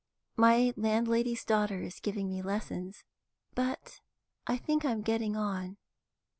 [0.35, 3.03] My landlady's daughter is giving me lessons.
[3.53, 3.99] But
[4.47, 5.77] I think I'm getting on.